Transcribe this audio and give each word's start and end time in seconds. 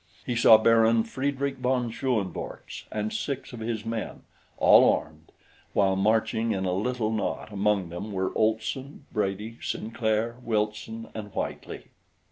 He 0.25 0.35
saw 0.35 0.57
Baron 0.57 1.03
Friedrich 1.03 1.57
von 1.57 1.91
Schoenvorts 1.91 2.85
and 2.91 3.13
six 3.13 3.53
of 3.53 3.59
his 3.59 3.85
men 3.85 4.23
all 4.57 4.91
armed 4.91 5.31
while 5.73 5.95
marching 5.95 6.53
in 6.53 6.65
a 6.65 6.73
little 6.73 7.11
knot 7.11 7.51
among 7.53 7.89
them 7.89 8.11
were 8.11 8.35
Olson, 8.35 9.05
Brady, 9.11 9.59
Sinclair, 9.61 10.37
Wilson, 10.41 11.09
and 11.13 11.31
Whitely. 11.35 11.89